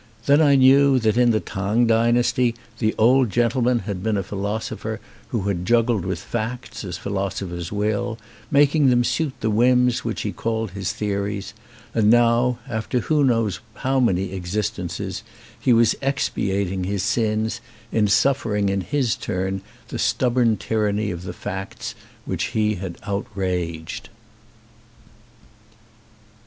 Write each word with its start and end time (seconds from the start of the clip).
Then 0.25 0.41
I 0.41 0.55
knew 0.55 0.97
that 0.97 1.15
in 1.15 1.29
the 1.29 1.39
Tang 1.39 1.85
dynasty 1.85 2.55
the 2.79 2.95
old 2.97 3.29
gentleman 3.29 3.77
had 3.85 4.01
been 4.01 4.17
a 4.17 4.23
philosopher 4.23 4.99
who 5.27 5.43
had 5.43 5.63
juggled 5.63 6.05
with 6.05 6.17
facts, 6.17 6.83
as 6.83 6.97
phi 6.97 7.11
losophers 7.11 7.71
will, 7.71 8.17
making 8.49 8.89
them 8.89 9.03
suit 9.03 9.33
the 9.41 9.51
whims 9.51 10.03
which 10.03 10.21
he 10.23 10.31
called 10.31 10.71
his 10.71 10.91
theories; 10.91 11.53
and 11.93 12.09
now, 12.09 12.57
after 12.67 13.01
who 13.01 13.23
knows 13.23 13.59
how 13.75 13.99
many 13.99 14.33
existences, 14.33 15.21
he 15.59 15.71
was 15.71 15.93
expiating 16.01 16.85
his 16.85 17.03
sins 17.03 17.61
in 17.91 18.07
suffering 18.07 18.69
in 18.69 18.81
his 18.81 19.15
turn 19.15 19.61
the 19.89 19.99
stubborn 19.99 20.57
tyranny 20.57 21.11
of 21.11 21.21
the 21.21 21.31
facts 21.31 21.93
which 22.25 22.45
he 22.57 22.73
had 22.73 22.97
outraged. 23.03 24.09